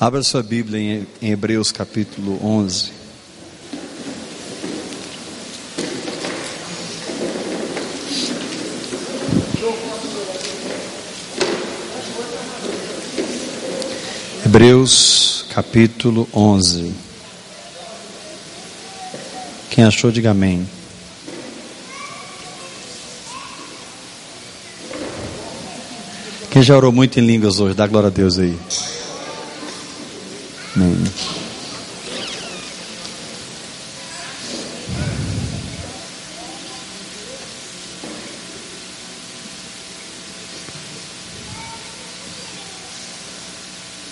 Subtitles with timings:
[0.00, 2.90] Abra sua Bíblia em, Hebreus capítulo 11.
[14.46, 16.94] Hebreus capítulo 11.
[19.68, 20.66] Quem achou, diga amém.
[26.50, 28.58] Quem já orou muito em línguas hoje, dá glória a Deus aí.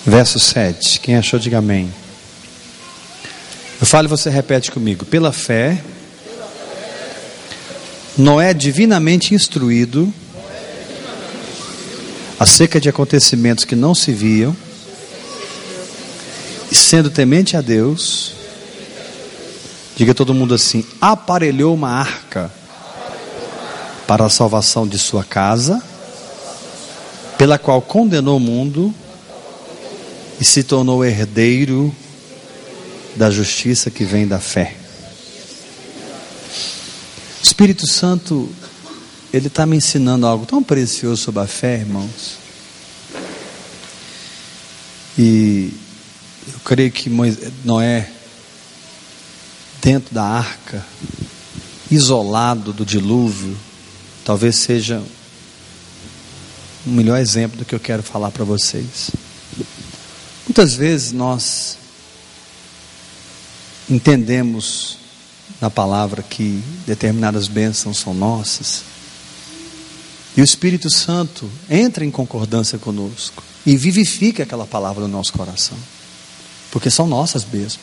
[0.08, 1.00] Verso 7.
[1.00, 1.92] Quem achou, diga amém.
[3.78, 5.04] Eu falo e você repete comigo.
[5.04, 5.80] Pela fé,
[8.16, 10.12] Noé divinamente instruído
[12.40, 14.56] acerca de acontecimentos que não se viam,
[16.70, 18.32] e sendo temente a Deus,
[19.96, 22.52] diga todo mundo assim: aparelhou uma arca
[24.06, 25.82] para a salvação de sua casa,
[27.36, 28.94] pela qual condenou o mundo
[30.40, 31.94] e se tornou herdeiro
[33.16, 34.76] da justiça que vem da fé.
[37.40, 38.48] O Espírito Santo,
[39.32, 42.38] ele está me ensinando algo tão precioso sobre a fé, irmãos.
[45.18, 45.72] E
[46.68, 47.08] creio que
[47.64, 48.10] Noé,
[49.80, 50.84] dentro da arca,
[51.90, 53.56] isolado do dilúvio,
[54.22, 55.02] talvez seja
[56.86, 59.10] o melhor exemplo do que eu quero falar para vocês.
[60.46, 61.78] Muitas vezes nós
[63.88, 64.98] entendemos
[65.62, 68.82] na palavra que determinadas bênçãos são nossas,
[70.36, 75.78] e o Espírito Santo entra em concordância conosco e vivifica aquela palavra no nosso coração,
[76.70, 77.80] porque são nossas mesmo.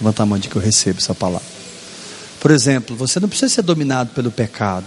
[0.00, 1.46] Levanta a mão de que eu recebo essa palavra.
[2.40, 4.86] Por exemplo, você não precisa ser dominado pelo pecado,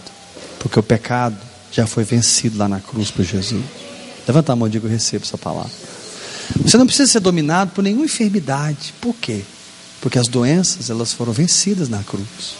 [0.60, 1.38] porque o pecado
[1.72, 3.64] já foi vencido lá na cruz por Jesus.
[4.28, 5.72] Levanta a mão de que eu recebo essa palavra.
[6.62, 8.94] Você não precisa ser dominado por nenhuma enfermidade.
[9.02, 9.44] Por quê?
[10.02, 12.56] Porque as doenças, elas foram vencidas na cruz.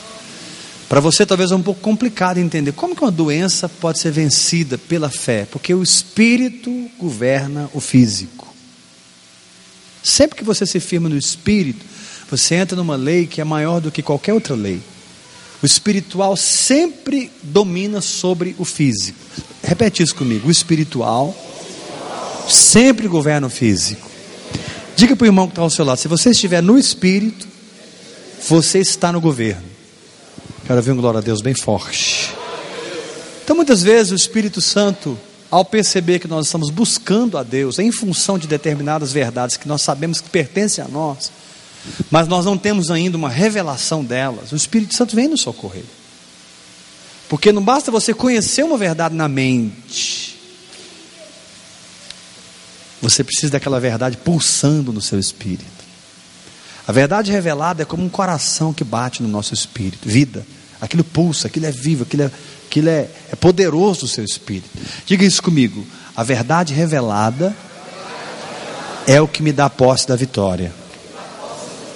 [0.88, 4.76] Para você talvez é um pouco complicado entender como que uma doença pode ser vencida
[4.76, 8.48] pela fé, porque o espírito governa o físico.
[10.04, 11.86] Sempre que você se firma no espírito,
[12.30, 14.82] você entra numa lei que é maior do que qualquer outra lei.
[15.62, 19.20] O espiritual sempre domina sobre o físico.
[19.62, 20.48] Repete isso comigo.
[20.48, 21.36] O espiritual
[22.48, 24.10] sempre governa o físico.
[24.96, 27.48] Diga para o irmão que está ao seu lado: se você estiver no espírito,
[28.48, 29.64] você está no governo.
[30.66, 32.34] Quero ver um glória a Deus bem forte.
[33.44, 35.18] Então, muitas vezes, o Espírito Santo,
[35.50, 39.82] ao perceber que nós estamos buscando a Deus em função de determinadas verdades que nós
[39.82, 41.32] sabemos que pertencem a nós,
[42.12, 45.86] mas nós não temos ainda uma revelação delas, o Espírito Santo vem nos socorrer.
[47.28, 50.38] Porque não basta você conhecer uma verdade na mente,
[53.02, 55.80] você precisa daquela verdade pulsando no seu espírito.
[56.88, 60.46] A verdade revelada é como um coração que bate no nosso espírito, vida.
[60.82, 62.32] Aquilo pulsa, aquilo é vivo, aquilo é,
[62.70, 64.70] aquilo é, é poderoso no seu espírito.
[65.06, 65.86] Diga isso comigo.
[66.16, 67.56] A verdade revelada
[69.08, 70.72] é o que me dá posse da vitória.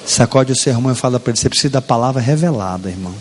[0.05, 3.13] Sacode o seu irmão e fala para ele: você precisa da palavra revelada, irmão.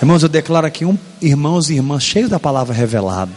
[0.00, 3.32] Irmãos, eu declaro aqui um, irmãos e irmãs cheios da palavra revelada.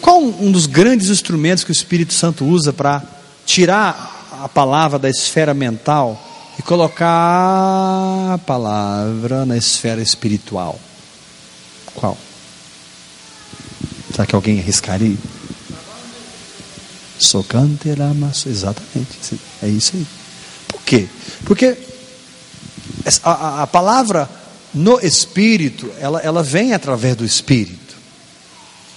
[0.00, 3.02] Qual um dos grandes instrumentos que o Espírito Santo usa para
[3.44, 6.20] tirar a palavra da esfera mental
[6.58, 10.78] e colocar a palavra na esfera espiritual?
[11.96, 12.16] Qual?
[14.12, 15.16] Será que alguém arriscaria?
[17.18, 20.06] Socanteramasso, exatamente, é isso aí.
[20.68, 21.08] Por quê?
[21.44, 21.76] Porque
[23.24, 24.28] a, a, a palavra
[24.72, 27.96] no Espírito, ela, ela vem através do Espírito.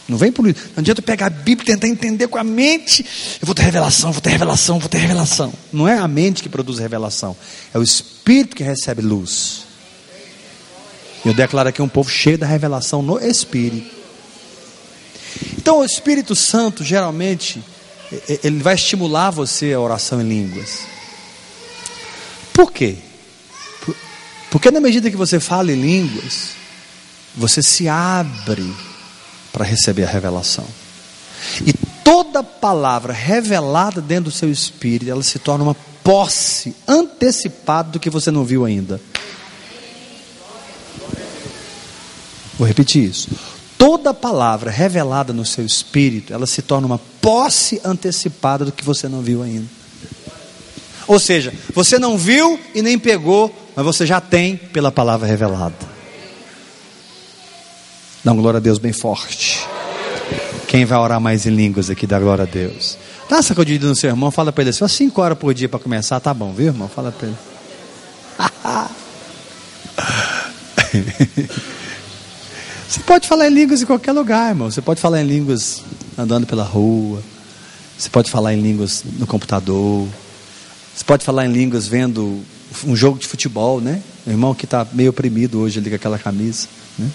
[0.09, 0.59] Não vem por isso.
[0.75, 3.05] Não adianta pegar a Bíblia e tentar entender com a mente.
[3.39, 5.53] Eu vou ter revelação, vou ter revelação, vou ter revelação.
[5.71, 7.35] Não é a mente que produz revelação.
[7.73, 9.68] É o Espírito que recebe luz.
[11.25, 13.89] Eu declaro aqui um povo cheio da revelação no Espírito.
[15.57, 17.63] Então o Espírito Santo geralmente
[18.43, 20.79] ele vai estimular você a oração em línguas.
[22.53, 22.95] Por quê?
[24.49, 26.51] Porque na medida que você fala em línguas,
[27.35, 28.73] você se abre
[29.53, 30.65] para receber a revelação.
[31.65, 31.71] E
[32.03, 38.09] toda palavra revelada dentro do seu espírito, ela se torna uma posse antecipada do que
[38.09, 38.99] você não viu ainda.
[42.59, 43.29] Vou repetir isso.
[43.77, 49.07] toda palavra revelada no seu espírito, ela se torna uma posse antecipada do que você
[49.07, 49.65] não viu ainda.
[51.07, 55.77] Ou seja, você não viu e nem pegou, mas você já tem pela palavra revelada.
[58.21, 59.65] Dá uma glória a Deus bem forte.
[60.67, 62.97] Quem vai orar mais em línguas aqui, dá glória a Deus.
[63.29, 65.79] Dá essa sacudida no seu irmão, fala para ele assim: cinco horas por dia para
[65.79, 66.89] começar, tá bom, viu, irmão?
[66.89, 67.37] Fala para ele.
[72.89, 74.71] Você pode falar em línguas em qualquer lugar, irmão.
[74.71, 75.83] Você pode falar em línguas
[76.17, 77.21] andando pela rua.
[77.95, 80.07] Você pode falar em línguas no computador.
[80.95, 82.43] Você pode falar em línguas vendo
[82.83, 84.01] um jogo de futebol, né?
[84.25, 87.07] O irmão que está meio oprimido hoje ali com aquela camisa, né?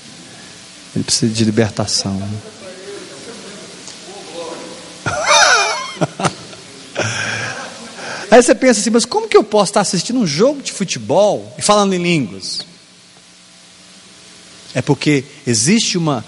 [0.94, 2.14] Ele precisa de libertação.
[2.14, 2.38] Né?
[8.30, 11.52] Aí você pensa assim, mas como que eu posso estar assistindo um jogo de futebol
[11.58, 12.64] e falando em línguas?
[14.74, 16.24] É porque existe uma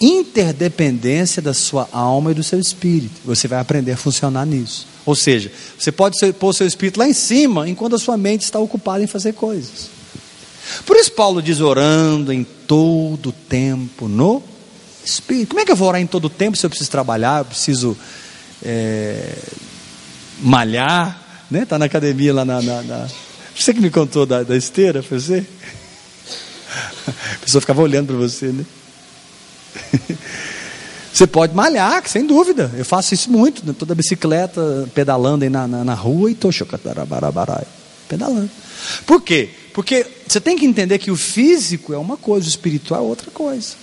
[0.00, 3.14] interdependência da sua alma e do seu espírito.
[3.24, 4.86] Você vai aprender a funcionar nisso.
[5.04, 8.58] Ou seja, você pode pôr seu espírito lá em cima, enquanto a sua mente está
[8.58, 9.88] ocupada em fazer coisas.
[10.84, 14.42] Por isso Paulo diz orando em todo tempo no
[15.04, 15.48] espírito.
[15.50, 17.96] Como é que eu vou orar em todo tempo se eu preciso trabalhar, eu preciso
[18.62, 19.32] é,
[20.40, 21.64] malhar, né?
[21.64, 23.08] Tá na academia lá na, na, na...
[23.56, 25.46] Você que me contou da, da esteira, foi você?
[27.36, 28.64] A pessoa ficava olhando para você, né?
[31.12, 32.70] Você pode malhar, sem dúvida.
[32.76, 33.74] Eu faço isso muito, né?
[33.78, 36.50] toda bicicleta, pedalando aí na, na, na rua e tô
[38.06, 38.50] pedalando.
[39.06, 39.48] Por quê?
[39.72, 43.30] Porque você tem que entender que o físico é uma coisa, o espiritual é outra
[43.30, 43.74] coisa.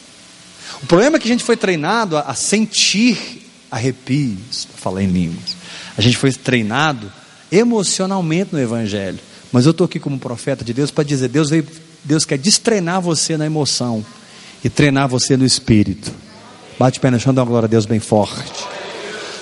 [0.83, 5.07] O problema é que a gente foi treinado a, a sentir arrepios, para falar em
[5.07, 5.55] línguas.
[5.97, 7.11] A gente foi treinado
[7.51, 9.19] emocionalmente no Evangelho.
[9.51, 11.65] Mas eu estou aqui como profeta de Deus para dizer: Deus, veio,
[12.03, 14.05] Deus quer destreinar você na emoção
[14.63, 16.11] e treinar você no espírito.
[16.77, 18.65] Bate o pé no chão, dá uma glória a Deus bem forte.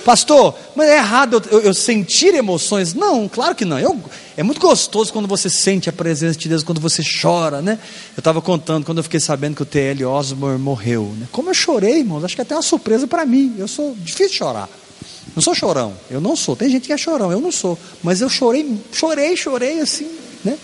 [0.04, 2.92] Pastor, mas é errado eu, eu, sentir emoções?
[2.92, 3.78] Não, claro que não.
[3.78, 3.98] Eu,
[4.36, 7.78] é muito gostoso quando você sente a presença de Deus, quando você chora, né?
[8.16, 10.04] Eu estava contando quando eu fiquei sabendo que o T.L.
[10.04, 11.14] Osborne morreu.
[11.16, 11.28] Né?
[11.30, 13.54] Como eu chorei, irmãos, acho que é até uma surpresa para mim.
[13.56, 14.68] Eu sou difícil chorar.
[15.36, 16.56] Não sou chorão, eu não sou.
[16.56, 17.78] Tem gente que é chorão, eu não sou.
[18.02, 20.08] Mas eu chorei, chorei, chorei assim,
[20.44, 20.58] né?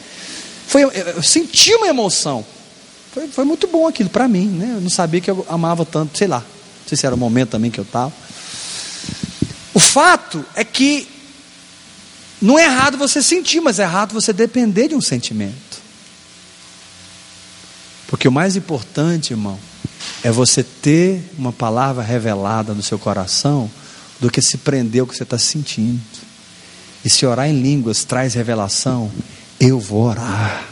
[0.69, 2.45] Foi, eu, senti uma emoção.
[3.11, 4.75] Foi, foi muito bom aquilo para mim, né?
[4.75, 6.41] Eu não sabia que eu amava tanto, sei lá.
[6.41, 8.13] Não sei se era o momento também que eu estava.
[9.73, 11.09] O fato é que
[12.41, 15.79] não é errado você sentir, mas é errado você depender de um sentimento.
[18.07, 19.59] Porque o mais importante, irmão,
[20.23, 23.71] é você ter uma palavra revelada no seu coração
[24.21, 26.01] do que se prender ao que você está sentindo.
[27.03, 29.11] E se orar em línguas traz revelação,
[29.61, 30.67] eu vou orar.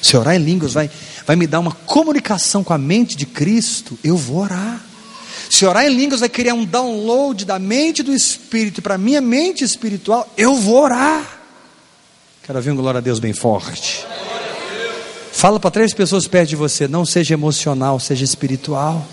[0.00, 0.90] Se orar em línguas vai,
[1.26, 4.80] vai me dar uma comunicação com a mente de Cristo, eu vou orar.
[5.48, 9.62] Se orar em línguas vai criar um download da mente do Espírito para minha mente
[9.62, 11.40] espiritual, eu vou orar.
[12.42, 14.04] Quero ouvir um glória a Deus bem forte.
[15.30, 19.06] Fala para três pessoas perto de você, não seja emocional, seja espiritual.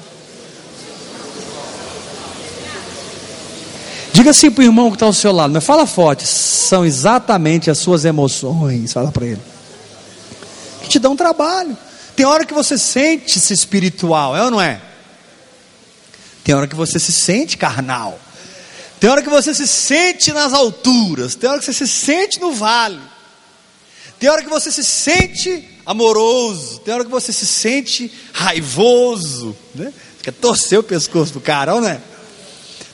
[4.20, 7.72] Diga assim para o irmão que está ao seu lado, mas fala forte, são exatamente
[7.72, 9.40] as suas emoções, fala para ele,
[10.82, 11.78] que te dão trabalho.
[12.18, 14.82] Tem hora que você sente-se espiritual, é ou não é?
[16.44, 18.20] Tem hora que você se sente carnal.
[19.00, 21.36] Tem hora que você se sente nas alturas.
[21.36, 23.00] Tem hora que você se sente no vale.
[24.20, 26.80] Tem hora que você se sente amoroso.
[26.80, 29.56] Tem hora que você se sente raivoso.
[29.74, 29.94] Né?
[30.22, 32.02] Quer torcer o pescoço do cara, não é?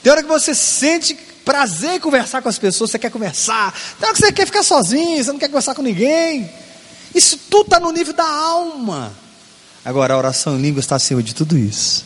[0.05, 3.73] Tem hora que você sente prazer em conversar com as pessoas, você quer conversar.
[3.99, 6.47] Tem hora que você quer ficar sozinho, você não quer conversar com ninguém.
[7.15, 9.11] Isso tudo está no nível da alma.
[9.83, 12.05] Agora, a oração em língua está acima de tudo isso.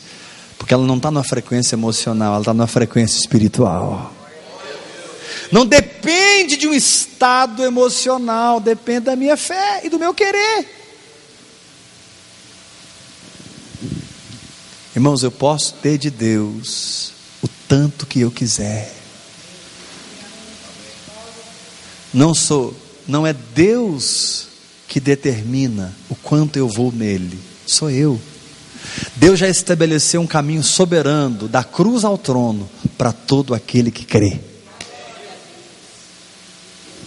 [0.57, 4.13] Porque ela não está numa frequência emocional, ela está numa frequência espiritual.
[5.51, 10.73] Não depende de um estado emocional, depende da minha fé e do meu querer.
[14.95, 17.18] Irmãos, eu posso ter de Deus
[17.69, 18.91] tanto que eu quiser.
[22.11, 22.75] Não sou,
[23.07, 24.47] não é Deus
[24.87, 28.19] que determina o quanto eu vou nele, sou eu.
[29.15, 34.39] Deus já estabeleceu um caminho soberano da cruz ao trono para todo aquele que crê.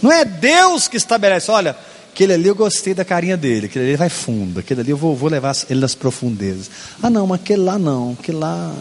[0.01, 1.75] Não é Deus que estabelece, olha,
[2.11, 5.15] aquele ali eu gostei da carinha dele, aquele ali vai fundo, aquele ali eu vou,
[5.15, 6.69] vou levar ele nas profundezas.
[7.01, 8.73] Ah, não, mas aquele lá não, aquele lá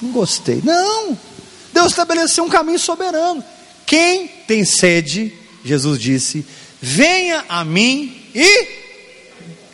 [0.00, 0.60] não gostei.
[0.64, 1.18] Não!
[1.72, 3.42] Deus estabeleceu um caminho soberano.
[3.86, 5.32] Quem tem sede,
[5.64, 6.44] Jesus disse,
[6.80, 8.66] venha a mim e.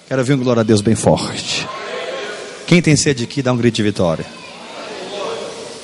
[0.08, 1.66] Quero ouvir um glória a Deus bem forte.
[2.66, 4.26] Quem tem sede aqui, dá um grito de vitória.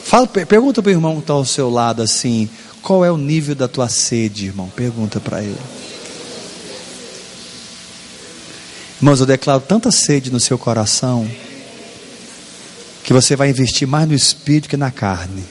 [0.04, 2.48] Fala, pergunta para o irmão que está ao seu lado assim:
[2.82, 4.68] qual é o nível da tua sede, irmão?
[4.74, 5.56] Pergunta para ele.
[9.00, 11.30] Irmãos, eu declaro tanta sede no seu coração
[13.10, 15.44] que você vai investir mais no espírito que na carne.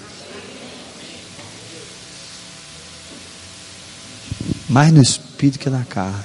[4.70, 6.24] Mais no espírito que na carne.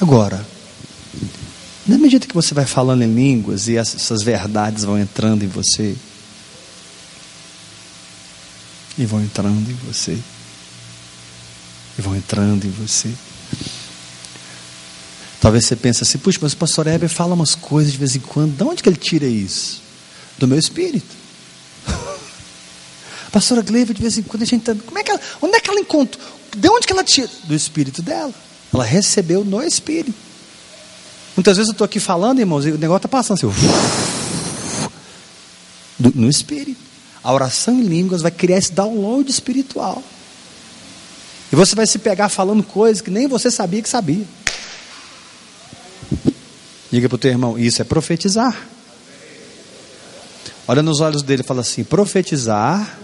[0.00, 0.46] Agora,
[1.86, 5.94] na medida que você vai falando em línguas e essas verdades vão entrando em você,
[8.96, 10.18] e vão entrando em você,
[11.98, 13.14] e vão entrando em você.
[15.40, 18.20] Talvez você pense assim, puxa, mas o pastor Heber fala umas coisas de vez em
[18.20, 19.80] quando, de onde que ele tira isso?
[20.36, 21.16] Do meu espírito.
[21.86, 25.56] A pastora Gleva, de vez em quando, a gente tá, como é que ela, onde
[25.56, 26.20] é que ela encontra?
[26.54, 27.30] De onde que ela tira?
[27.44, 28.34] Do espírito dela.
[28.72, 30.14] Ela recebeu no espírito.
[31.34, 33.46] Muitas vezes eu estou aqui falando, irmãos, e o negócio está passando assim,
[36.14, 36.78] no espírito.
[37.24, 40.02] A oração em línguas vai criar esse download espiritual.
[41.50, 44.26] E você vai se pegar falando coisas que nem você sabia que sabia.
[46.90, 48.56] Diga para o teu irmão, isso é profetizar.
[50.66, 52.98] Olha nos olhos dele e fala assim: profetizar.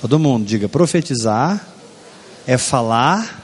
[0.00, 1.66] Todo mundo, diga: profetizar
[2.46, 3.42] é falar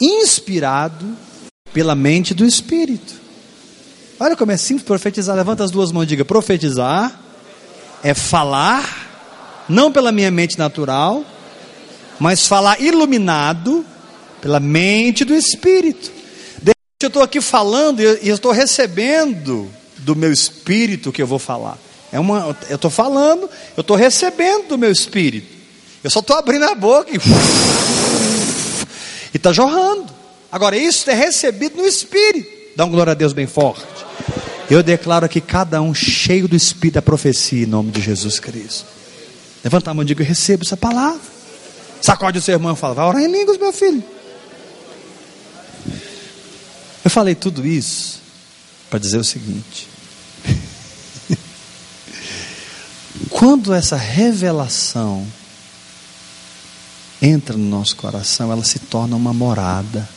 [0.00, 1.16] inspirado
[1.72, 3.14] pela mente do Espírito.
[4.18, 5.34] Olha como é simples profetizar.
[5.36, 7.18] Levanta as duas mãos e diga: profetizar
[8.02, 11.24] é falar, não pela minha mente natural,
[12.18, 13.84] mas falar iluminado
[14.40, 16.19] pela mente do Espírito.
[17.02, 21.78] Eu estou aqui falando e estou recebendo do meu espírito que eu vou falar.
[22.12, 25.46] É uma, eu estou falando, eu estou recebendo do meu espírito.
[26.04, 27.18] Eu só estou abrindo a boca e
[29.32, 30.12] está jorrando.
[30.52, 32.76] Agora, isso é recebido no espírito.
[32.76, 33.86] Dá um glória a Deus bem forte.
[34.70, 38.84] Eu declaro aqui cada um cheio do espírito da profecia em nome de Jesus Cristo.
[39.64, 41.20] Levanta a mão e diga: Eu recebo essa palavra.
[42.02, 44.04] Sacode o seu irmão e fala: Vai orar em línguas, meu filho.
[47.10, 48.20] Eu falei tudo isso
[48.88, 49.88] para dizer o seguinte:
[53.28, 55.26] quando essa revelação
[57.20, 60.08] entra no nosso coração, ela se torna uma morada.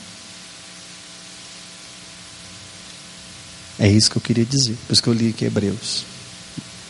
[3.79, 6.05] É isso que eu queria dizer, por isso que eu li aqui Hebreus.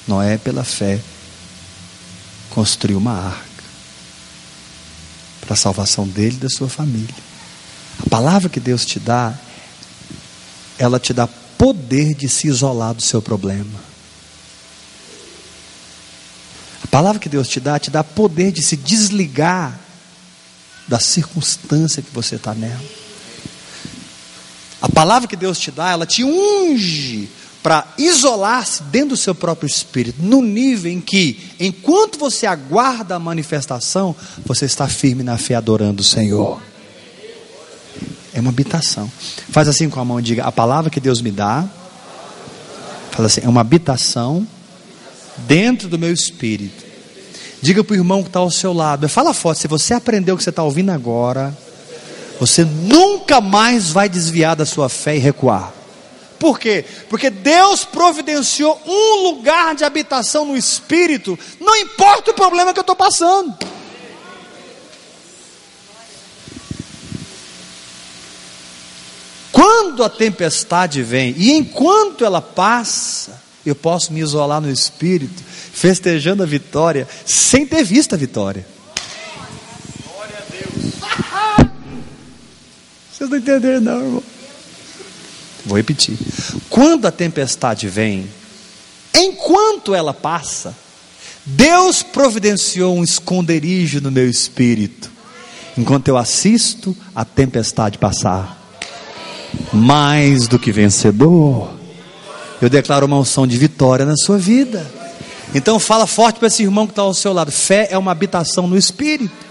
[0.05, 0.99] Noé, pela fé,
[2.49, 3.63] construiu uma arca
[5.39, 7.15] para a salvação dele e da sua família.
[8.05, 9.33] A palavra que Deus te dá
[10.77, 11.27] ela te dá
[11.57, 13.79] poder de se isolar do seu problema.
[16.83, 19.79] A palavra que Deus te dá te dá poder de se desligar
[20.87, 22.83] da circunstância que você está nela.
[24.81, 27.29] A palavra que Deus te dá, ela te unge
[27.63, 33.19] para isolar-se dentro do seu próprio espírito, no nível em que, enquanto você aguarda a
[33.19, 34.13] manifestação,
[34.45, 36.61] você está firme na fé adorando o Senhor.
[38.33, 39.11] É uma habitação.
[39.49, 41.65] Faz assim com a mão e diga: a palavra que Deus me dá.
[43.11, 44.47] Fala assim: é uma habitação
[45.37, 46.83] dentro do meu espírito.
[47.61, 49.07] Diga para o irmão que está ao seu lado.
[49.07, 51.55] Fala forte: se você aprendeu o que você está ouvindo agora,
[52.39, 55.71] você nunca mais vai desviar da sua fé e recuar.
[56.39, 56.83] Por quê?
[57.09, 62.81] Porque Deus providenciou um lugar de habitação no espírito, não importa o problema que eu
[62.81, 63.55] estou passando.
[69.63, 75.41] Quando a tempestade vem e enquanto ela passa, eu posso me isolar no espírito,
[75.71, 78.67] festejando a vitória, sem ter visto a vitória.
[80.03, 81.71] Glória a Deus.
[83.09, 84.23] Vocês não entenderam, não, irmão.
[85.65, 86.17] Vou repetir.
[86.69, 88.29] Quando a tempestade vem,
[89.13, 90.75] enquanto ela passa,
[91.45, 95.09] Deus providenciou um esconderijo no meu espírito,
[95.77, 98.61] enquanto eu assisto a tempestade passar
[99.71, 101.69] mais do que vencedor.
[102.61, 104.89] Eu declaro uma unção de vitória na sua vida.
[105.53, 107.51] Então fala forte para esse irmão que está ao seu lado.
[107.51, 109.43] Fé é uma habitação no Espírito.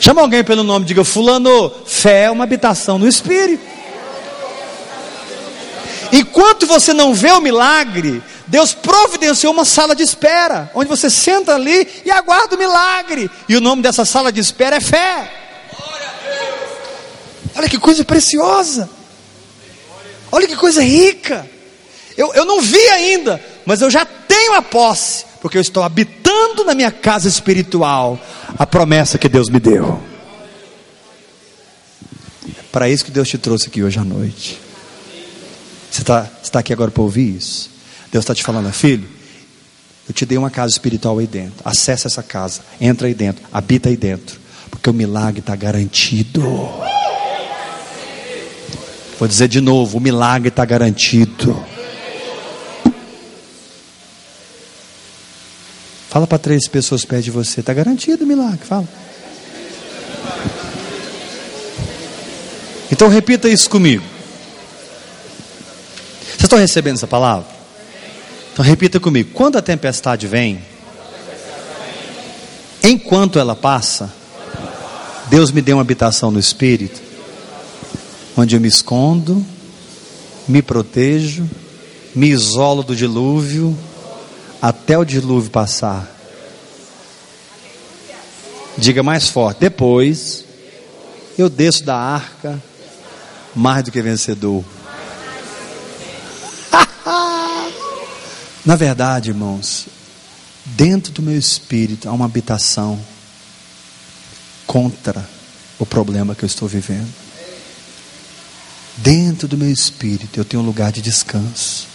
[0.00, 3.64] Chama alguém pelo nome, diga fulano, fé é uma habitação no Espírito.
[6.12, 11.54] Enquanto você não vê o milagre, Deus providenciou uma sala de espera, onde você senta
[11.54, 13.30] ali e aguarda o milagre.
[13.48, 15.43] E o nome dessa sala de espera é fé.
[17.54, 18.88] Olha que coisa preciosa.
[20.30, 21.48] Olha que coisa rica.
[22.16, 26.64] Eu, eu não vi ainda, mas eu já tenho a posse, porque eu estou habitando
[26.64, 28.18] na minha casa espiritual
[28.58, 30.00] a promessa que Deus me deu.
[32.70, 34.60] Para isso que Deus te trouxe aqui hoje à noite.
[35.90, 37.70] Você está tá aqui agora para ouvir isso?
[38.10, 39.08] Deus está te falando, filho,
[40.08, 41.54] eu te dei uma casa espiritual aí dentro.
[41.64, 46.42] Acesse essa casa, entra aí dentro, habita aí dentro, porque o milagre está garantido.
[49.18, 51.64] Vou dizer de novo: o milagre está garantido.
[56.08, 58.64] Fala para três pessoas perto de você: está garantido o milagre.
[58.64, 58.88] Fala.
[62.90, 64.04] Então repita isso comigo.
[66.22, 67.48] Vocês estão recebendo essa palavra?
[68.52, 70.62] Então repita comigo: quando a tempestade vem,
[72.82, 74.12] enquanto ela passa,
[75.28, 77.00] Deus me deu uma habitação no Espírito,
[78.36, 79.44] onde eu me escondo,
[80.46, 81.48] me protejo,
[82.14, 83.76] me isolo do dilúvio,
[84.60, 86.10] até o dilúvio passar.
[88.76, 90.44] Diga mais forte: depois
[91.38, 92.62] eu desço da arca
[93.54, 94.64] mais do que vencedor.
[98.64, 99.86] Na verdade, irmãos,
[100.64, 102.98] dentro do meu espírito há uma habitação
[104.66, 105.28] contra
[105.78, 107.23] o problema que eu estou vivendo.
[108.96, 111.86] Dentro do meu espírito eu tenho um lugar de descanso.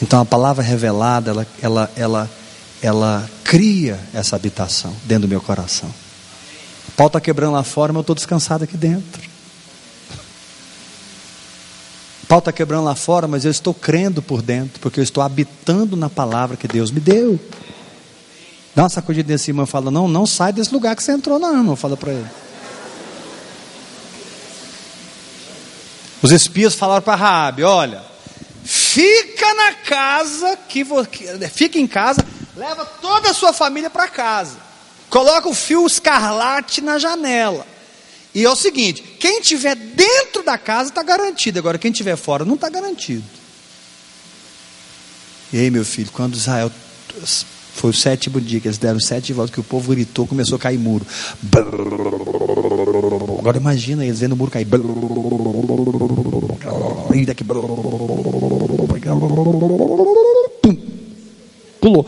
[0.00, 2.30] Então a palavra revelada, ela, ela, ela,
[2.82, 5.92] ela cria essa habitação dentro do meu coração.
[6.88, 9.32] O pau está quebrando lá fora, mas eu estou descansado aqui dentro
[12.32, 15.98] pau está quebrando lá fora, mas eu estou crendo por dentro, porque eu estou habitando
[15.98, 17.38] na palavra que Deus me deu.
[18.74, 21.38] Dá uma sacudida em cima e fala: Não, não sai desse lugar que você entrou,
[21.38, 21.76] não, irmão.
[21.76, 22.26] Fala para ele.
[26.22, 28.02] Os espias falaram para Raabe: Olha,
[28.64, 30.84] fica na casa que
[31.52, 32.24] fica em casa,
[32.56, 34.56] leva toda a sua família para casa,
[35.10, 37.66] coloca o fio escarlate na janela.
[38.32, 42.44] E é o seguinte: quem estiver dentro da casa está garantido, agora quem estiver fora
[42.44, 43.24] não está garantido.
[45.52, 46.72] E aí, meu filho, quando Israel
[47.74, 50.58] foi o sétimo dia que eles deram sete voltas, que o povo gritou, começou a
[50.58, 51.04] cair muro.
[53.38, 54.66] Agora imagina eles vendo o muro cair.
[57.14, 57.44] E daqui.
[61.80, 62.06] Pulou.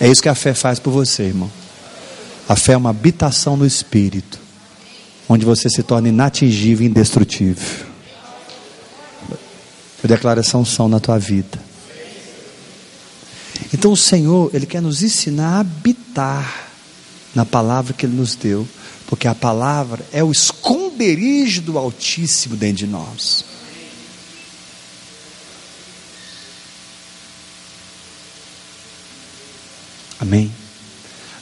[0.00, 1.50] É isso que a fé faz por você, irmão.
[2.48, 4.38] A fé é uma habitação no espírito,
[5.28, 7.86] onde você se torna inatingível e indestrutível.
[10.06, 11.58] Eu declaro essa unção na tua vida.
[13.74, 16.68] Então o Senhor, Ele quer nos ensinar a habitar
[17.34, 18.68] na palavra que Ele nos deu,
[19.08, 23.44] porque a palavra é o esconderijo do Altíssimo dentro de nós.
[30.20, 30.52] Amém.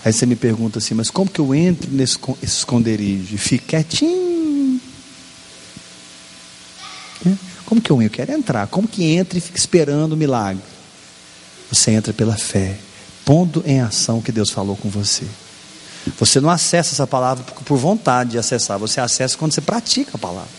[0.03, 4.34] Aí você me pergunta assim, mas como que eu entro nesse esconderijo e fico quietinho?
[7.67, 8.67] Como que eu, eu quero entrar?
[8.67, 10.63] Como que entra e fica esperando o milagre?
[11.71, 12.77] Você entra pela fé,
[13.25, 15.25] pondo em ação o que Deus falou com você.
[16.19, 20.19] Você não acessa essa palavra por vontade de acessar, você acessa quando você pratica a
[20.19, 20.51] palavra.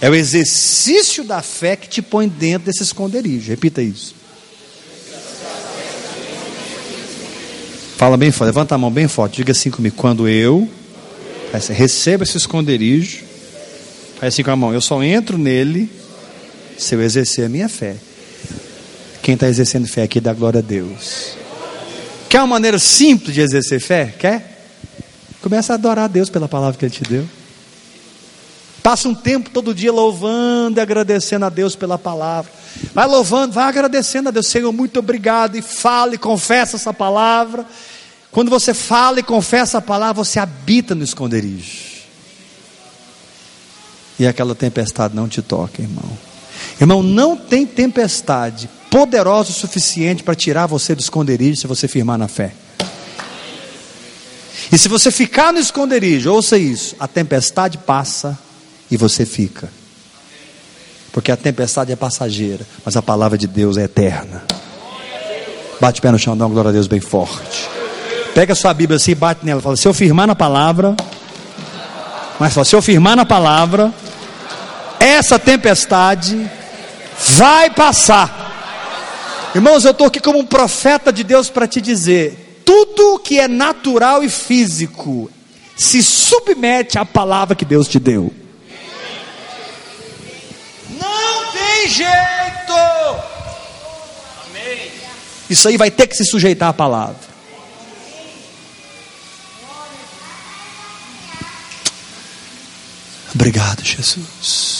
[0.00, 3.50] É o exercício da fé que te põe dentro desse esconderijo.
[3.50, 4.14] Repita isso.
[7.96, 10.68] Fala bem forte, levanta a mão bem forte, diga assim comigo: quando eu
[11.52, 13.24] recebo esse esconderijo,
[14.20, 15.90] faz assim com a mão, eu só entro nele
[16.78, 17.96] se eu exercer a minha fé.
[19.20, 21.36] Quem está exercendo fé aqui dá glória a Deus.
[22.28, 24.14] Quer uma maneira simples de exercer fé?
[24.18, 24.58] Quer?
[25.42, 27.28] Começa a adorar a Deus pela palavra que Ele te deu.
[28.82, 32.50] Passa um tempo todo dia louvando e agradecendo a Deus pela palavra.
[32.94, 34.46] Vai louvando, vai agradecendo a Deus.
[34.46, 35.56] Senhor, muito obrigado.
[35.56, 37.66] E fala e confessa essa palavra.
[38.30, 41.88] Quando você fala e confessa a palavra, você habita no esconderijo.
[44.18, 46.27] E aquela tempestade não te toca, irmão.
[46.80, 52.18] Irmão, não tem tempestade poderosa o suficiente para tirar você do esconderijo se você firmar
[52.18, 52.52] na fé.
[54.70, 58.38] E se você ficar no esconderijo, ouça isso: a tempestade passa
[58.90, 59.68] e você fica.
[61.12, 64.44] Porque a tempestade é passageira, mas a palavra de Deus é eterna.
[65.80, 67.68] Bate o pé no chão, dá uma glória a Deus bem forte.
[68.34, 70.94] Pega a sua Bíblia assim, bate nela, fala: se eu firmar na palavra,
[72.38, 73.92] mas fala, se eu firmar na palavra,
[75.00, 76.48] essa tempestade
[77.18, 79.50] vai passar.
[79.54, 83.48] Irmãos, eu estou aqui como um profeta de Deus para te dizer: tudo que é
[83.48, 85.30] natural e físico
[85.76, 88.32] se submete à palavra que Deus te deu.
[90.90, 92.28] Não tem jeito.
[95.48, 97.16] Isso aí vai ter que se sujeitar à palavra.
[103.34, 104.77] Obrigado, Jesus.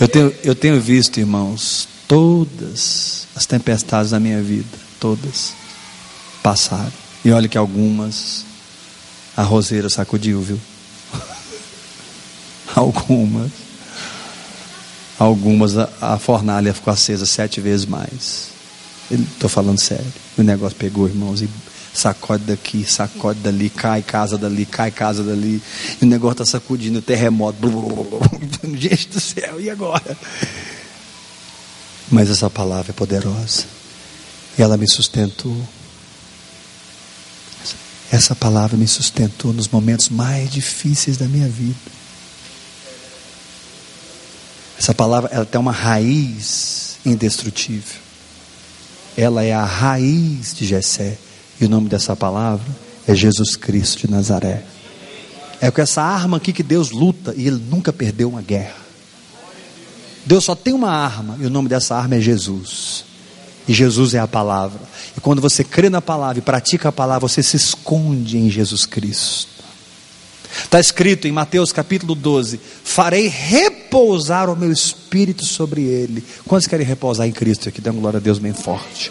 [0.00, 5.52] Eu tenho, eu tenho visto, irmãos, todas as tempestades da minha vida, todas,
[6.42, 6.92] passaram.
[7.24, 8.44] E olha que algumas
[9.36, 10.60] a roseira sacudiu, viu?
[12.74, 13.50] algumas.
[15.18, 18.50] Algumas a, a fornalha ficou acesa sete vezes mais.
[19.10, 20.12] Estou falando sério.
[20.36, 21.48] O negócio pegou, irmãos, e
[21.94, 25.62] sacode daqui, sacode dali, cai casa dali, cai casa dali.
[26.00, 27.58] E o negócio está sacudindo, terremoto.
[28.76, 30.16] Gente do céu, e agora?
[32.10, 33.64] Mas essa palavra é poderosa.
[34.58, 35.56] E ela me sustentou.
[38.10, 41.76] Essa palavra me sustentou nos momentos mais difíceis da minha vida.
[44.78, 48.00] Essa palavra ela tem uma raiz indestrutível.
[49.16, 51.18] Ela é a raiz de Jessé.
[51.60, 52.66] E o nome dessa palavra
[53.06, 54.62] é Jesus Cristo de Nazaré.
[55.60, 58.76] É com essa arma aqui que Deus luta e ele nunca perdeu uma guerra.
[60.24, 63.04] Deus só tem uma arma e o nome dessa arma é Jesus.
[63.66, 64.80] E Jesus é a palavra.
[65.16, 68.86] E quando você crê na palavra e pratica a palavra, você se esconde em Jesus
[68.86, 69.57] Cristo.
[70.64, 76.24] Está escrito em Mateus capítulo 12: Farei repousar o meu espírito sobre ele.
[76.46, 77.80] Quantos querem repousar em Cristo aqui?
[77.80, 79.10] Dá glória a Deus bem forte.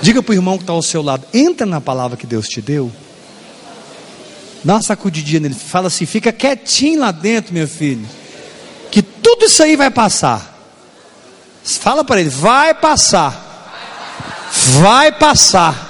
[0.00, 2.60] Diga para o irmão que está ao seu lado: entra na palavra que Deus te
[2.60, 2.90] deu.
[4.64, 5.54] Dá uma sacudidinha nele.
[5.54, 8.06] Fala assim: fica quietinho lá dentro, meu filho.
[8.90, 10.56] Que tudo isso aí vai passar.
[11.62, 13.46] Fala para ele: vai passar.
[14.80, 15.86] Vai passar.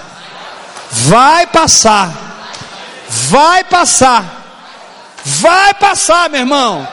[0.91, 1.47] Vai passar.
[1.47, 2.29] Vai passar.
[3.09, 4.38] Vai passar,
[6.31, 6.89] meu irmão.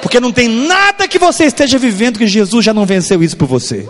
[0.00, 3.46] Porque não tem nada que você esteja vivendo que Jesus já não venceu isso por
[3.46, 3.86] você.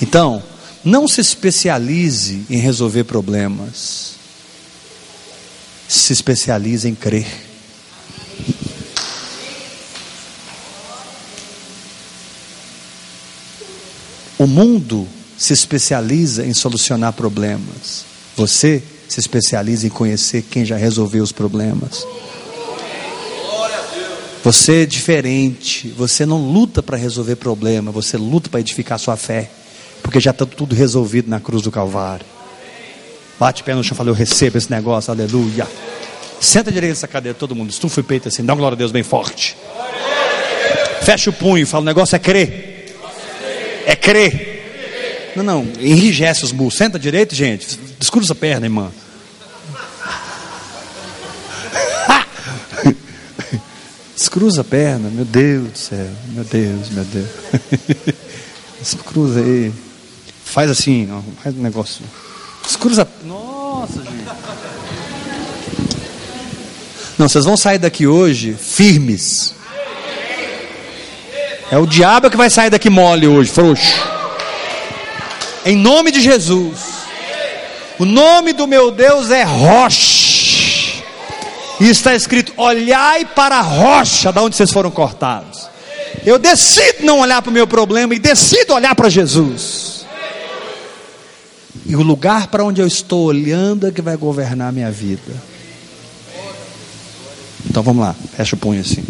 [0.00, 0.42] Então,
[0.84, 4.14] não se especialize em resolver problemas.
[5.88, 7.26] Se especialize em crer.
[14.38, 18.04] O mundo se especializa em solucionar problemas.
[18.36, 22.06] Você se especializa em conhecer quem já resolveu os problemas.
[24.42, 25.88] Você é diferente.
[25.96, 27.90] Você não luta para resolver problema.
[27.90, 29.50] Você luta para edificar sua fé.
[30.02, 32.24] Porque já está tudo resolvido na cruz do Calvário.
[33.40, 35.66] Bate pé no chão e fala: Eu recebo esse negócio, aleluia.
[36.40, 37.70] Senta direito nessa cadeira, todo mundo.
[37.70, 39.56] Estufa o peito assim, dá uma glória a Deus bem forte.
[41.02, 42.94] Fecha o punho fala: O negócio é crer.
[43.84, 44.55] É crer.
[45.36, 46.76] Não, não, enrijece os músculos.
[46.76, 47.78] Senta direito, gente.
[48.00, 48.90] Descruza a perna, irmã.
[54.16, 57.28] Descruza a perna, meu Deus do céu, meu Deus, meu Deus.
[58.80, 59.70] Descruza aí.
[60.42, 62.02] Faz assim, ó, faz um negócio.
[62.64, 63.06] Descruza.
[63.24, 64.24] Nossa, gente.
[67.18, 69.54] Não, vocês vão sair daqui hoje firmes.
[71.70, 74.15] É o diabo que vai sair daqui mole hoje, frouxo.
[75.66, 76.78] Em nome de Jesus.
[77.98, 80.26] O nome do meu Deus é Rocha.
[81.80, 85.68] E está escrito: olhai para a rocha da onde vocês foram cortados.
[86.24, 90.06] Eu decido não olhar para o meu problema e decido olhar para Jesus.
[91.84, 95.34] E o lugar para onde eu estou olhando é que vai governar a minha vida.
[97.68, 99.04] Então vamos lá, fecha o punho assim.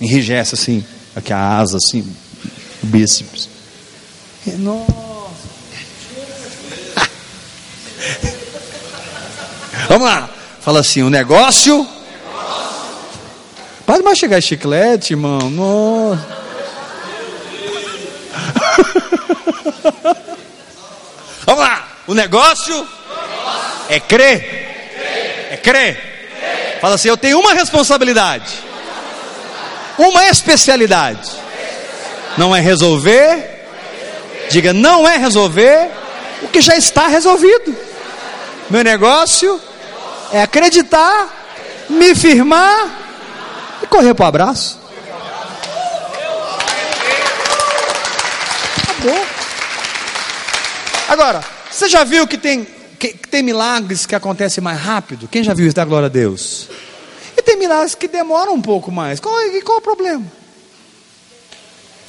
[0.00, 2.00] Enrijece assim, aqui a asa assim,
[2.82, 3.48] o bíceps.
[4.58, 5.01] Nossa.
[9.92, 10.26] Vamos lá.
[10.62, 11.86] Fala assim: o negócio.
[13.84, 15.50] Pode mais chegar chiclete, irmão.
[15.50, 16.26] Nossa.
[21.44, 21.86] Vamos lá.
[22.06, 22.88] O negócio
[23.90, 25.50] é crer.
[25.50, 26.78] É crer.
[26.80, 28.50] Fala assim: eu tenho uma responsabilidade.
[29.98, 31.30] Uma especialidade.
[32.38, 33.66] Não é resolver.
[34.48, 35.90] Diga, não é resolver
[36.40, 37.76] o que já está resolvido.
[38.70, 39.60] Meu negócio
[40.32, 44.80] é acreditar, me firmar e correr para o abraço.
[48.82, 49.26] Acabou.
[51.08, 52.66] Agora, você já viu que tem,
[52.98, 55.28] que, que tem milagres que acontecem mais rápido?
[55.28, 55.76] Quem já viu isso?
[55.76, 56.68] Dá glória a Deus.
[57.36, 59.20] E tem milagres que demoram um pouco mais.
[59.20, 60.24] Qual, qual é o problema?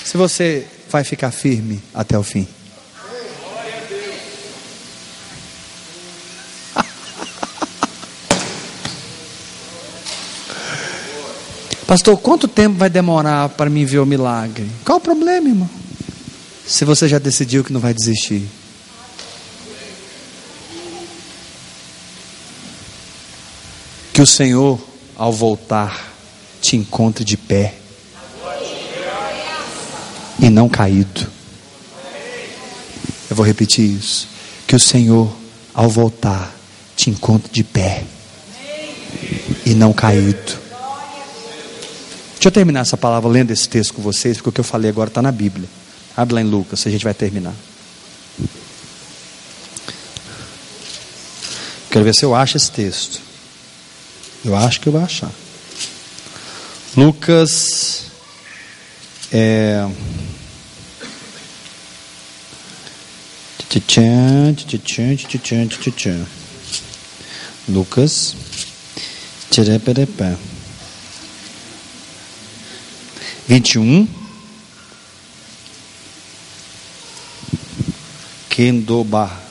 [0.04, 2.48] Se você vai ficar firme até o fim.
[11.94, 14.68] Pastor, quanto tempo vai demorar para mim ver o milagre?
[14.84, 15.70] Qual o problema, irmão?
[16.66, 18.50] Se você já decidiu que não vai desistir,
[24.12, 24.82] que o Senhor,
[25.16, 26.12] ao voltar,
[26.60, 27.76] te encontre de pé
[30.40, 31.28] e não caído.
[33.30, 34.28] Eu vou repetir isso.
[34.66, 35.32] Que o Senhor,
[35.72, 36.56] ao voltar,
[36.96, 38.04] te encontre de pé
[39.64, 40.63] e não caído.
[42.44, 44.90] Deixa eu terminar essa palavra lendo esse texto com vocês, porque o que eu falei
[44.90, 45.66] agora está na Bíblia.
[46.14, 47.54] Abre lá em Lucas, a gente vai terminar.
[51.90, 53.22] Quero ver se eu acho esse texto.
[54.44, 55.32] Eu acho que eu vou achar.
[56.98, 58.08] Lucas.
[59.32, 59.88] É...
[67.70, 68.36] Lucas.
[69.50, 69.80] Tcharam,
[73.48, 74.08] 21.
[78.50, 79.44] Kendoba.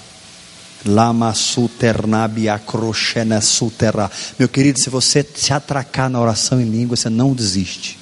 [0.84, 4.10] Lama suternabi acrochena suterra.
[4.36, 7.98] Meu querido, se você se atracar na oração em língua, você não desiste.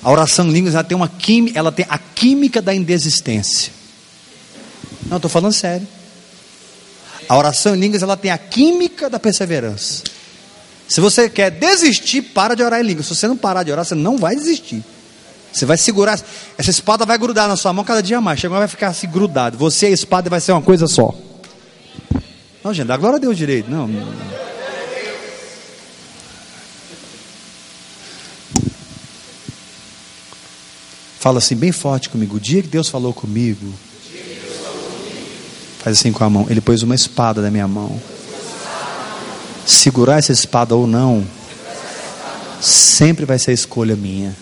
[0.00, 3.72] A oração em línguas ela tem, uma química, ela tem a química da indesistência.
[5.06, 5.86] Não, estou falando sério.
[7.28, 10.04] A oração em línguas ela tem a química da perseverança.
[10.88, 13.06] Se você quer desistir, para de orar em línguas.
[13.06, 14.84] Se você não parar de orar, você não vai desistir.
[15.52, 16.20] Você vai segurar,
[16.58, 18.40] essa espada vai grudar na sua mão cada dia mais.
[18.40, 19.56] Chega vai ficar assim grudado.
[19.56, 21.14] Você e a espada vai ser uma coisa só.
[22.62, 23.70] Não, gente, dá glória a Deus direito.
[23.70, 23.88] Não.
[31.20, 32.36] Fala assim bem forte comigo.
[32.36, 33.72] O dia que Deus falou comigo.
[35.78, 36.46] Faz assim com a mão.
[36.50, 38.00] Ele pôs uma espada na minha mão.
[39.66, 41.26] Segurar essa espada ou não,
[42.60, 44.34] sempre vai ser a escolha minha.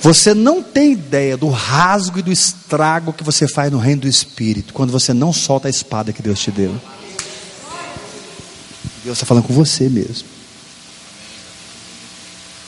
[0.00, 4.08] Você não tem ideia do rasgo e do estrago que você faz no reino do
[4.08, 6.80] Espírito quando você não solta a espada que Deus te deu.
[9.02, 10.28] Deus está falando com você mesmo.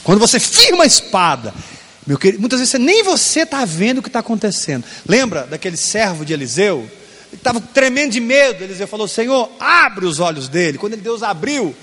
[0.02, 1.52] Quando você firma a espada,
[2.06, 4.84] meu querido, muitas vezes nem você está vendo o que está acontecendo.
[5.06, 6.90] Lembra daquele servo de Eliseu?
[7.30, 8.64] Ele estava tremendo de medo.
[8.64, 10.78] Eliseu falou: Senhor, abre os olhos dele.
[10.78, 11.74] Quando Deus abriu,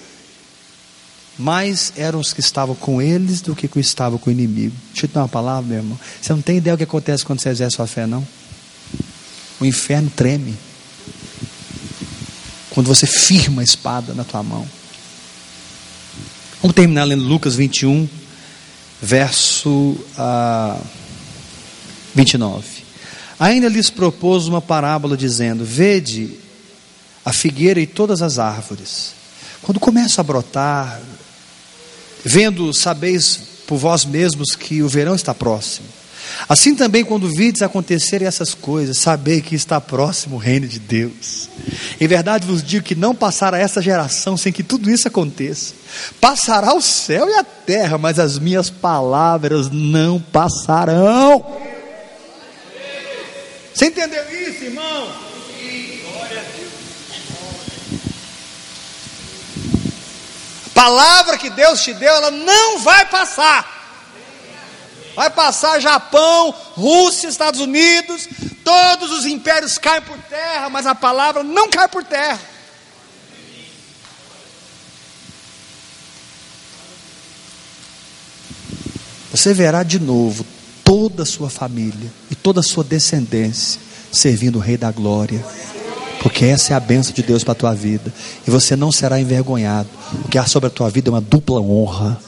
[1.38, 4.76] mais eram os que estavam com eles do que que estavam com o inimigo.
[4.92, 6.00] Deixa eu te dar uma palavra, meu irmão.
[6.22, 8.26] Você não tem ideia do que acontece quando você exerce sua fé, não?
[9.60, 10.56] O inferno treme.
[12.70, 14.68] Quando você firma a espada na tua mão.
[16.62, 18.08] Vamos terminar lendo Lucas 21,
[19.02, 19.70] verso
[20.18, 20.82] uh,
[22.16, 22.75] 29.
[23.40, 26.38] Ainda lhes propôs uma parábola dizendo: Vede
[27.24, 29.14] a figueira e todas as árvores.
[29.62, 31.02] Quando começam a brotar,
[32.24, 35.88] vendo, sabeis por vós mesmos que o verão está próximo.
[36.48, 41.50] Assim também, quando vides acontecerem essas coisas, sabei que está próximo o reino de Deus.
[42.00, 45.74] Em verdade vos digo que não passará essa geração sem que tudo isso aconteça.
[46.20, 51.46] Passará o céu e a terra, mas as minhas palavras não passarão.
[53.76, 55.12] Você entendeu isso, irmão?
[60.68, 63.76] A palavra que Deus te deu, ela não vai passar.
[65.14, 68.30] Vai passar Japão, Rússia, Estados Unidos,
[68.64, 72.40] todos os impérios caem por terra, mas a palavra não cai por terra.
[79.32, 80.46] Você verá de novo
[80.82, 82.10] toda a sua família
[82.46, 83.82] toda a sua descendência
[84.12, 85.44] servindo o Rei da Glória.
[86.22, 88.14] Porque essa é a benção de Deus para a tua vida.
[88.48, 89.90] E você não será envergonhado.
[90.24, 92.20] O que há sobre a tua vida é uma dupla honra.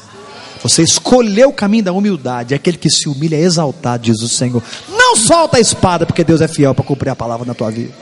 [0.63, 2.55] Você escolheu o caminho da humildade.
[2.55, 4.63] Aquele que se humilha é exaltado, diz o Senhor.
[4.89, 7.93] Não solta a espada, porque Deus é fiel para cumprir a palavra na tua vida.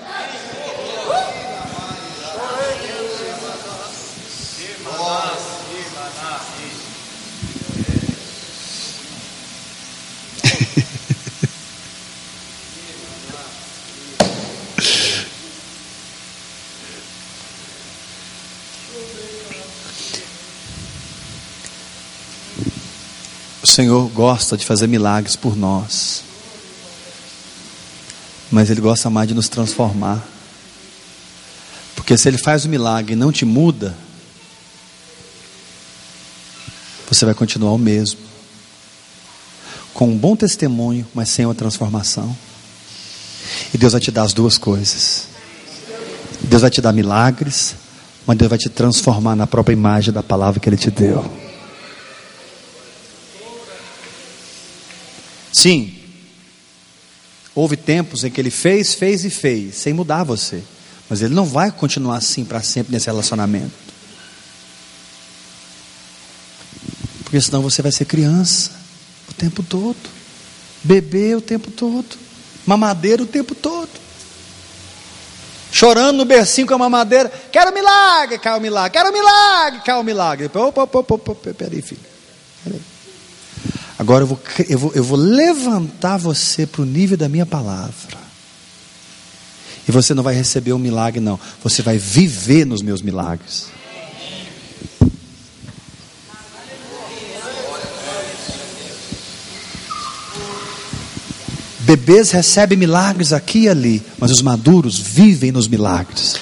[23.76, 26.24] Senhor gosta de fazer milagres por nós,
[28.50, 30.26] mas Ele gosta mais de nos transformar.
[31.94, 33.94] Porque se Ele faz o milagre e não te muda,
[37.10, 38.22] você vai continuar o mesmo,
[39.94, 42.34] com um bom testemunho, mas sem uma transformação.
[43.74, 45.28] E Deus vai te dar as duas coisas.
[46.44, 47.76] Deus vai te dar milagres,
[48.26, 51.45] mas Deus vai te transformar na própria imagem da palavra que Ele te deu.
[55.66, 55.98] Sim,
[57.56, 60.62] Houve tempos em que ele fez, fez e fez, sem mudar você.
[61.10, 63.74] Mas ele não vai continuar assim para sempre nesse relacionamento.
[67.24, 68.70] Porque senão você vai ser criança
[69.28, 69.98] o tempo todo,
[70.84, 72.16] bebê o tempo todo,
[72.64, 73.90] mamadeira o tempo todo.
[75.72, 80.04] Chorando no bercinho com a mamadeira, quero milagre, cai o milagre, quero milagre, cai o
[80.04, 80.46] milagre.
[80.46, 82.02] Opa, opa, opa, opa, peraí, filho.
[82.64, 82.95] Peraí.
[83.98, 88.26] Agora eu vou, eu vou, eu vou levantar você para o nível da minha palavra.
[89.88, 91.40] E você não vai receber um milagre, não.
[91.64, 93.68] Você vai viver nos meus milagres.
[101.86, 106.35] Bebês recebem milagres aqui e ali, mas os maduros vivem nos milagres.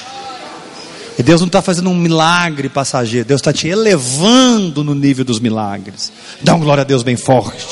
[1.17, 5.39] E Deus não está fazendo um milagre passageiro, Deus está te elevando no nível dos
[5.39, 6.11] milagres.
[6.41, 7.65] Dá um glória a Deus bem forte.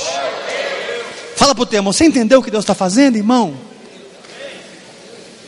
[1.36, 3.56] Fala para o teu irmão, você entendeu o que Deus está fazendo, irmão?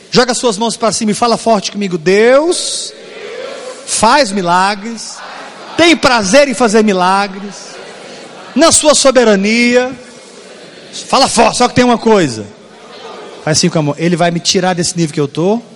[0.10, 1.98] Joga suas mãos para cima e fala forte comigo.
[1.98, 2.92] Deus
[3.86, 5.18] faz milagres,
[5.78, 7.54] tem prazer em fazer milagres,
[8.56, 9.92] na sua soberania.
[11.08, 12.46] Fala forte, só que tem uma coisa.
[13.44, 13.96] Faz assim com a mão.
[13.98, 15.73] Ele vai me tirar desse nível que eu estou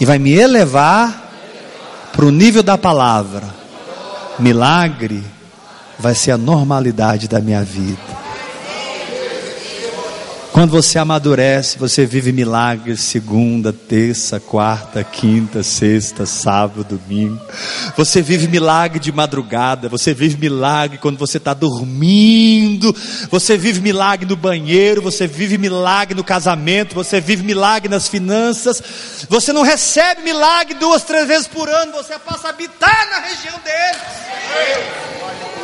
[0.00, 1.28] e vai me elevar
[2.12, 3.48] para o nível da palavra.
[4.38, 5.24] Milagre
[5.98, 8.17] vai ser a normalidade da minha vida.
[10.58, 17.40] Quando você amadurece, você vive milagres segunda, terça, quarta, quinta, sexta, sábado, domingo.
[17.96, 22.92] Você vive milagre de madrugada, você vive milagre quando você está dormindo,
[23.30, 28.82] você vive milagre no banheiro, você vive milagre no casamento, você vive milagre nas finanças.
[29.28, 33.54] Você não recebe milagre duas, três vezes por ano, você passa a habitar na região
[33.64, 35.57] deles.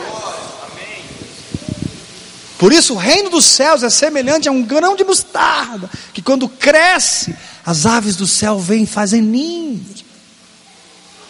[2.64, 6.48] Por isso, o reino dos céus é semelhante a um grão de mostarda, que quando
[6.48, 10.02] cresce, as aves do céu vêm e fazem ninhos.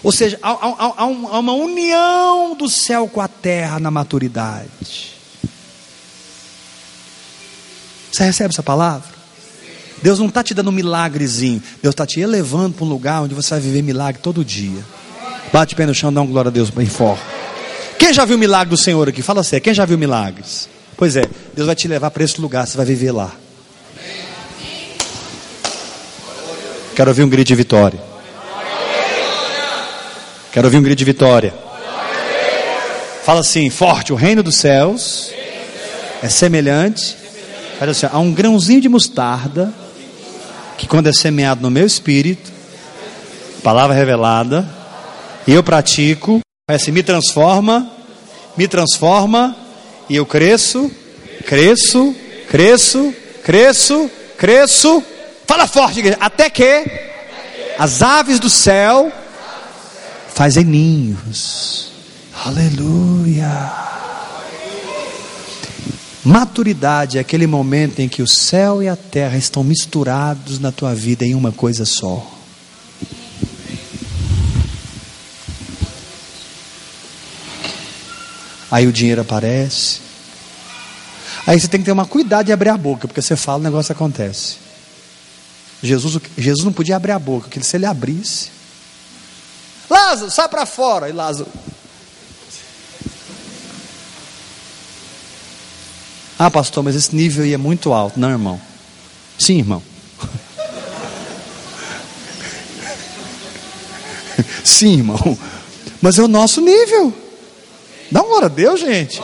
[0.00, 1.04] Ou seja, há, há, há,
[1.40, 5.12] uma união do céu com a terra na maturidade.
[8.12, 9.08] Você recebe essa palavra?
[10.00, 13.34] Deus não está te dando um milagrezinho, Deus está te elevando para um lugar onde
[13.34, 14.84] você vai viver milagre todo dia.
[15.52, 17.24] Bate pé no chão, dá um glória a Deus bem forte.
[17.98, 19.20] Quem já viu o milagre do Senhor aqui?
[19.20, 20.72] Fala sério, quem já viu milagres?
[20.96, 23.33] Pois é, Deus vai te levar para esse lugar, você vai viver lá.
[26.94, 28.00] Quero ouvir um grito de vitória.
[30.52, 31.54] Quero ouvir um grito de vitória.
[33.24, 35.33] Fala assim, forte: o reino dos céus
[36.22, 37.24] é semelhante
[37.80, 39.72] olha assim, a um grãozinho de mostarda
[40.76, 42.50] que, quando é semeado no meu espírito,
[43.62, 44.68] palavra revelada,
[45.46, 47.88] e eu pratico, assim, me transforma,
[48.57, 49.57] me transforma
[50.08, 50.90] e eu cresço,
[51.46, 52.14] cresço,
[52.48, 55.02] cresço, cresço, cresço.
[55.46, 56.18] Fala forte, igreja.
[56.20, 56.84] Até que
[57.78, 59.12] as aves do céu
[60.28, 61.92] fazem ninhos.
[62.44, 63.72] Aleluia.
[66.24, 70.94] Maturidade é aquele momento em que o céu e a terra estão misturados na tua
[70.94, 72.33] vida em uma coisa só.
[78.74, 80.00] Aí o dinheiro aparece.
[81.46, 83.62] Aí você tem que ter uma cuidado de abrir a boca, porque você fala, o
[83.62, 84.56] negócio acontece.
[85.80, 88.50] Jesus, Jesus não podia abrir a boca, porque se ele abrisse.
[89.88, 91.08] Lázaro, sai para fora.
[91.08, 91.48] E Lázaro.
[96.37, 98.18] Ah, pastor, mas esse nível aí é muito alto.
[98.18, 98.60] Não, irmão.
[99.38, 99.80] Sim, irmão.
[104.64, 105.38] Sim, irmão.
[106.02, 107.22] Mas é o nosso nível.
[108.14, 109.20] Dá uma glória a Deus, gente.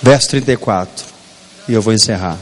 [0.00, 1.06] Verso 34.
[1.68, 2.38] E eu vou encerrar.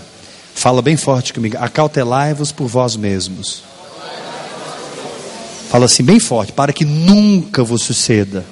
[0.54, 1.56] Fala bem forte comigo.
[1.58, 3.62] Acautelai-vos por vós mesmos.
[5.70, 8.44] Fala assim, bem forte, para que nunca vos suceda.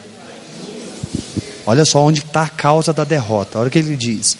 [1.67, 3.59] Olha só onde está a causa da derrota.
[3.59, 4.39] Olha o que ele diz: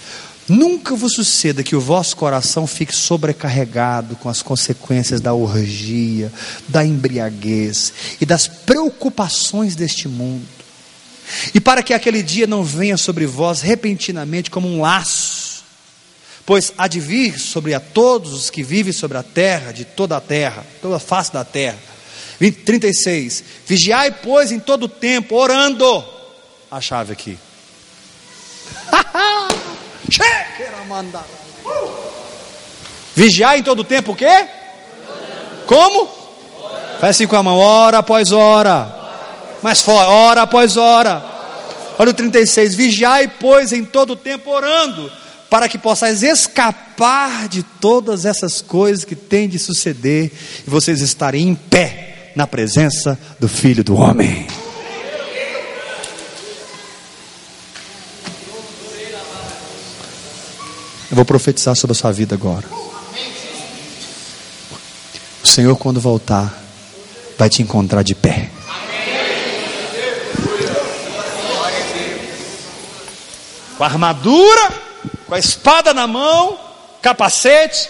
[0.49, 6.33] Nunca vos suceda que o vosso coração fique sobrecarregado com as consequências da orgia,
[6.67, 10.47] da embriaguez e das preocupações deste mundo.
[11.55, 15.63] E para que aquele dia não venha sobre vós repentinamente como um laço,
[16.47, 20.17] pois há de vir sobre a todos os que vivem sobre a terra, de toda
[20.17, 21.79] a terra, toda a face da terra.
[22.39, 23.45] 36.
[23.67, 26.05] Vigiai, pois, em todo o tempo, orando.
[26.71, 27.37] A chave aqui.
[33.15, 34.47] Vigiar em todo tempo o quê?
[35.67, 36.09] Como?
[37.01, 38.95] Faz assim com a mão, hora após hora.
[39.63, 41.23] Mais forte, hora após hora.
[41.99, 42.75] Olha o 36.
[42.75, 45.11] Vigiai, pois, em todo tempo orando,
[45.51, 50.31] para que possais escapar de todas essas coisas que têm de suceder
[50.67, 54.47] e vocês estarem em pé na presença do Filho do Homem.
[61.11, 62.67] Eu vou profetizar sobre a sua vida agora.
[65.43, 66.63] O Senhor, quando voltar,
[67.39, 68.51] vai te encontrar de pé.
[73.77, 74.73] Com a armadura,
[75.27, 76.59] com a espada na mão,
[77.01, 77.89] capacete,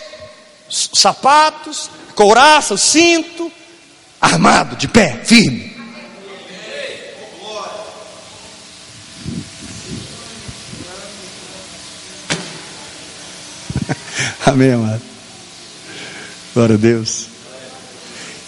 [0.68, 3.50] sapatos, couraça, o cinto,
[4.20, 5.67] armado, de pé, firme.
[14.50, 15.02] Amém, amado.
[16.54, 17.26] Glória a Deus.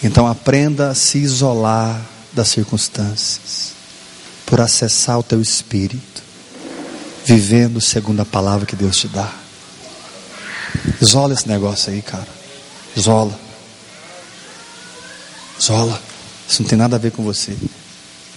[0.03, 2.01] Então aprenda a se isolar
[2.33, 3.73] das circunstâncias,
[4.43, 6.23] por acessar o teu espírito,
[7.23, 9.31] vivendo segundo a palavra que Deus te dá.
[10.99, 12.27] Isola esse negócio aí, cara.
[12.95, 13.39] Isola.
[15.59, 16.01] Isola.
[16.49, 17.55] Isso não tem nada a ver com você.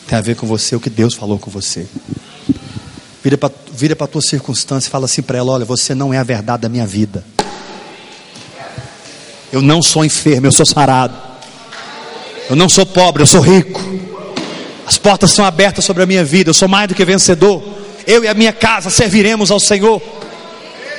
[0.07, 1.89] Tem a ver com você o que Deus falou com você.
[3.23, 6.19] Vira para vira a tua circunstância e fala assim para ela: Olha, você não é
[6.19, 7.25] a verdade da minha vida.
[9.55, 11.17] Eu não sou enfermo, eu sou sarado.
[12.51, 13.81] Eu não sou pobre, eu sou rico.
[14.85, 17.63] As portas são abertas sobre a minha vida, eu sou mais do que vencedor.
[18.05, 20.03] Eu e a minha casa serviremos ao Senhor.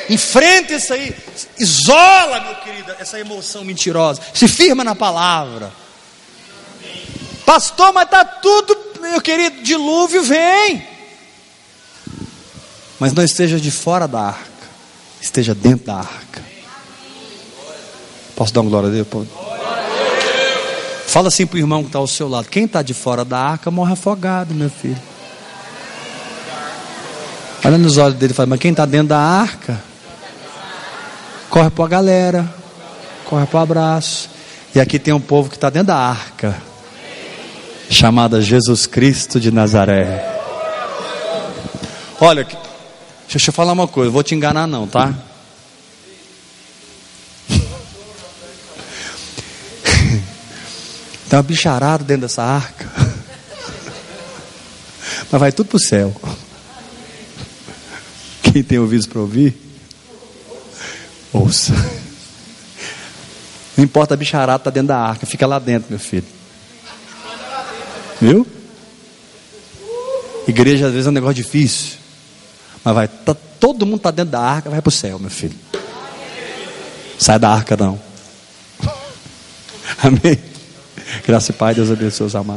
[0.10, 1.14] Enfrente isso aí.
[1.60, 4.22] Isola, meu querido, essa emoção mentirosa.
[4.34, 5.70] Se firma na palavra.
[7.45, 10.82] Pastor, mas está tudo, meu querido, dilúvio vem.
[13.01, 14.70] Mas não esteja de fora da arca,
[15.20, 16.35] esteja dentro da arca.
[18.36, 19.08] Posso dar uma glória a Deus?
[21.08, 23.40] Fala assim para o irmão que está ao seu lado: quem está de fora da
[23.40, 25.02] arca morre afogado, meu filho.
[27.64, 29.82] Olha nos olhos dele e fala: mas quem está dentro da arca,
[31.50, 32.54] corre para a galera,
[33.24, 34.30] corre para o abraço.
[34.76, 36.62] E aqui tem um povo que está dentro da arca,
[37.90, 40.34] chamada Jesus Cristo de Nazaré.
[42.20, 42.46] Olha,
[43.30, 45.14] deixa eu falar uma coisa, vou te enganar não, tá?
[51.36, 52.90] Tem uma bicharada dentro dessa arca.
[55.30, 56.16] Mas vai tudo para o céu.
[58.42, 59.54] Quem tem ouvidos para ouvir,
[61.34, 61.74] ouça.
[63.76, 66.24] Não importa a bicharada está dentro da arca, fica lá dentro, meu filho.
[68.22, 68.48] Viu?
[70.48, 71.98] Igreja às vezes é um negócio difícil.
[72.82, 75.60] Mas vai, tá, todo mundo está dentro da arca, vai para o céu, meu filho.
[77.20, 78.00] Sai da arca não.
[80.02, 80.55] Amém.
[81.26, 82.53] Graça e Pai, Deus abençoe os amados.